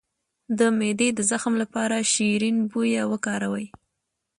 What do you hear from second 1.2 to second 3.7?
زخم لپاره شیرین بویه وکاروئ